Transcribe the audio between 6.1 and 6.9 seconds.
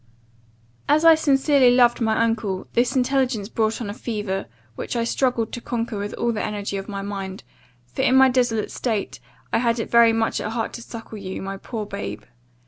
all the energy of